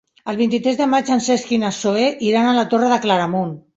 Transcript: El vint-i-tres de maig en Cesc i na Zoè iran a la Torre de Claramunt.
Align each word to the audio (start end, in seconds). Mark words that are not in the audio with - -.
El 0.31 0.37
vint-i-tres 0.37 0.77
de 0.79 0.87
maig 0.93 1.11
en 1.17 1.21
Cesc 1.27 1.53
i 1.57 1.59
na 1.65 1.71
Zoè 1.83 2.07
iran 2.31 2.49
a 2.53 2.57
la 2.61 2.65
Torre 2.73 2.91
de 2.95 2.99
Claramunt. 3.05 3.55